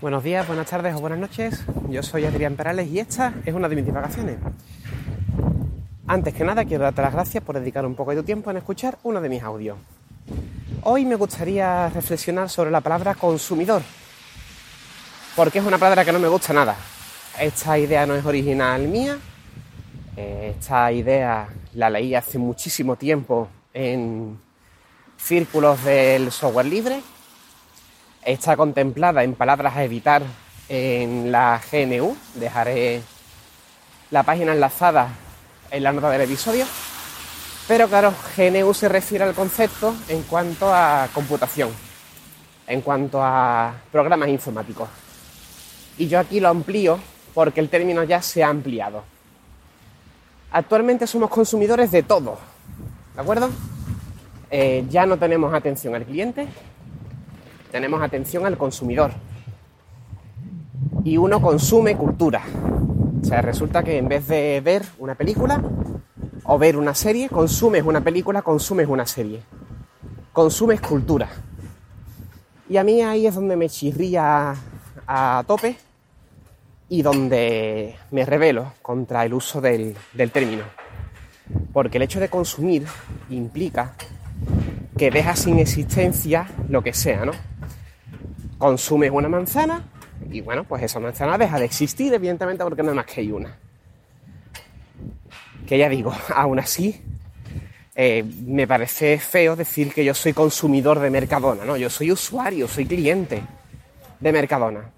[0.00, 1.60] Buenos días, buenas tardes o buenas noches.
[1.88, 4.36] Yo soy Adrián Perales y esta es una de mis divagaciones.
[6.06, 8.58] Antes que nada, quiero darte las gracias por dedicar un poco de tu tiempo en
[8.58, 9.76] escuchar uno de mis audios.
[10.84, 13.82] Hoy me gustaría reflexionar sobre la palabra consumidor,
[15.34, 16.76] porque es una palabra que no me gusta nada.
[17.40, 19.18] Esta idea no es original mía,
[20.16, 24.38] esta idea la leí hace muchísimo tiempo en
[25.16, 27.00] círculos del software libre,
[28.32, 30.22] está contemplada en palabras a evitar
[30.68, 33.00] en la GNU, dejaré
[34.10, 35.08] la página enlazada
[35.70, 36.66] en la nota del episodio.
[37.66, 41.70] Pero claro, GNU se refiere al concepto en cuanto a computación,
[42.66, 44.88] en cuanto a programas informáticos.
[45.96, 46.98] Y yo aquí lo amplío
[47.32, 49.04] porque el término ya se ha ampliado.
[50.50, 52.38] Actualmente somos consumidores de todo,
[53.14, 53.50] ¿de acuerdo?
[54.50, 56.46] Eh, ya no tenemos atención al cliente,
[57.70, 59.12] tenemos atención al consumidor.
[61.04, 62.42] Y uno consume cultura.
[63.20, 65.62] O sea, resulta que en vez de ver una película
[66.44, 69.42] o ver una serie, consumes una película, consumes una serie.
[70.32, 71.28] Consumes cultura.
[72.68, 74.54] Y a mí ahí es donde me chirría
[75.06, 75.76] a tope
[76.88, 80.64] y donde me revelo contra el uso del, del término.
[81.72, 82.86] Porque el hecho de consumir
[83.30, 83.94] implica
[84.96, 87.32] que deja sin existencia lo que sea, ¿no?
[88.58, 89.84] Consumes una manzana
[90.30, 93.32] y bueno, pues esa manzana deja de existir, evidentemente, porque no hay más que hay
[93.32, 93.56] una.
[95.66, 97.00] Que ya digo, aún así,
[97.94, 101.76] eh, me parece feo decir que yo soy consumidor de Mercadona, ¿no?
[101.76, 103.42] Yo soy usuario, soy cliente
[104.20, 104.90] de Mercadona.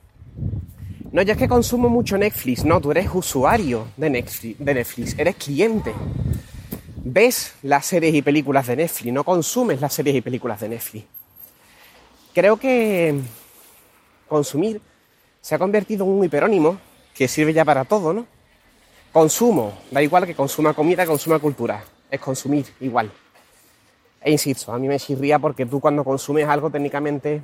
[1.12, 5.19] No, ya es que consumo mucho Netflix, no, tú eres usuario de Netflix, de Netflix,
[5.19, 5.92] eres cliente.
[7.03, 11.06] Ves las series y películas de Netflix, no consumes las series y películas de Netflix.
[12.33, 13.19] Creo que
[14.31, 14.81] consumir
[15.42, 16.78] se ha convertido en un hiperónimo
[17.14, 18.27] que sirve ya para todo, ¿no?
[19.12, 23.10] Consumo, da igual que consuma comida, consuma cultura, es consumir igual.
[24.22, 27.43] E insisto, a mí me chirría porque tú cuando consumes algo técnicamente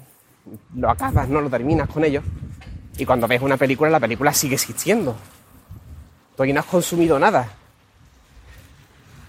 [0.75, 2.23] lo acabas, no lo terminas con ello.
[2.97, 5.17] Y cuando ves una película, la película sigue existiendo.
[6.37, 7.49] Tú aquí no has consumido nada.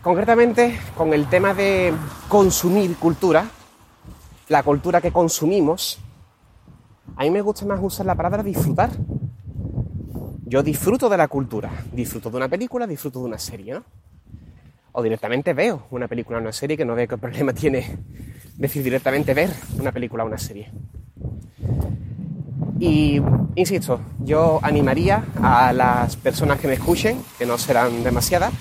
[0.04, 1.94] Concretamente, con el tema de
[2.30, 3.50] consumir cultura,
[4.48, 6.00] la cultura que consumimos,
[7.18, 8.92] a mí me gusta más usar la palabra disfrutar.
[10.46, 13.84] Yo disfruto de la cultura, disfruto de una película, disfruto de una serie, ¿no?
[14.92, 17.98] O directamente veo una película o una serie que no veo qué problema tiene
[18.56, 20.72] decir directamente ver una película o una serie.
[22.80, 23.20] Y
[23.56, 28.54] insisto, yo animaría a las personas que me escuchen, que no serán demasiadas,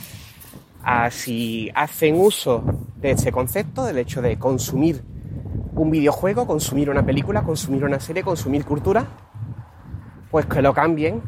[0.82, 2.64] a si hacen uso
[2.96, 5.02] de este concepto, del hecho de consumir
[5.76, 9.04] un videojuego, consumir una película, consumir una serie, consumir cultura,
[10.30, 11.22] pues que lo cambien,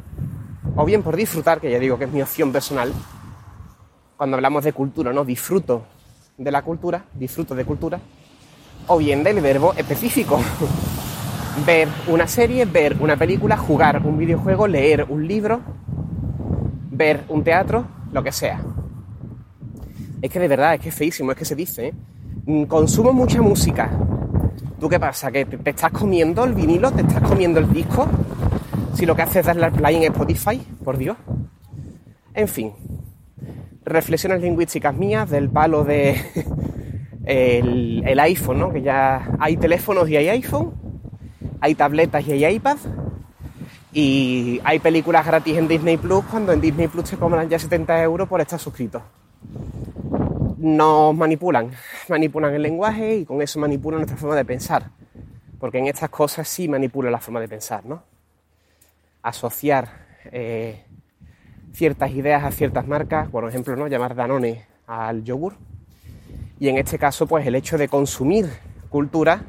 [0.74, 2.92] o bien por disfrutar, que ya digo que es mi opción personal,
[4.16, 5.24] cuando hablamos de cultura, ¿no?
[5.24, 5.84] Disfruto
[6.36, 8.00] de la cultura, disfruto de cultura,
[8.86, 10.40] o bien del verbo específico.
[11.66, 15.60] ver una serie, ver una película, jugar un videojuego, leer un libro,
[16.90, 18.62] ver un teatro, lo que sea.
[20.22, 22.66] Es que de verdad, es que es feísimo, es que se dice, ¿eh?
[22.66, 23.90] consumo mucha música,
[24.80, 25.30] ¿Tú qué pasa?
[25.30, 26.90] ¿Que te, estás comiendo el vinilo?
[26.90, 28.06] ¿Te estás comiendo el disco?
[28.94, 31.16] Si lo que haces es darle al play en Spotify, por Dios.
[32.34, 32.72] En fin,
[33.84, 36.20] reflexiones lingüísticas mías del palo de
[37.24, 38.72] el, iPhone, ¿no?
[38.72, 40.72] Que ya hay teléfonos y hay iPhone,
[41.60, 42.76] hay tabletas y hay iPad,
[43.92, 48.02] y hay películas gratis en Disney Plus cuando en Disney Plus te cobran ya 70
[48.02, 49.02] euros por estar suscrito
[50.58, 51.70] nos manipulan,
[52.08, 54.90] manipulan el lenguaje y con eso manipulan nuestra forma de pensar.
[55.58, 58.02] Porque en estas cosas sí manipula la forma de pensar, ¿no?
[59.22, 59.88] Asociar
[60.26, 60.84] eh,
[61.72, 63.88] ciertas ideas a ciertas marcas, por ejemplo, ¿no?
[63.88, 65.54] Llamar Danone al yogur.
[66.60, 68.48] Y en este caso, pues el hecho de consumir
[68.88, 69.42] cultura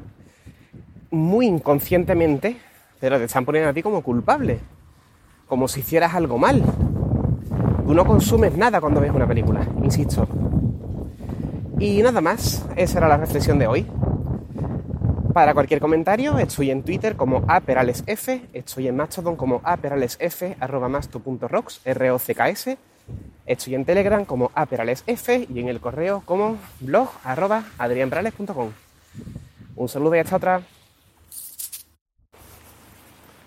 [1.10, 2.56] muy inconscientemente,
[3.00, 4.60] pero te están poniendo a ti como culpable,
[5.46, 6.62] como si hicieras algo mal.
[7.84, 10.28] Tú no consumes nada cuando ves una película, insisto,
[11.80, 13.86] y nada más, esa era la reflexión de hoy.
[15.32, 21.80] Para cualquier comentario, estoy en Twitter como aperalesf, estoy en Mastodon como aperalesf, arroba masto.rocks,
[21.84, 22.78] r o c k s
[23.46, 27.64] estoy en Telegram como aperalesf y en el correo como blog arroba.
[29.76, 30.62] Un saludo y hasta otra.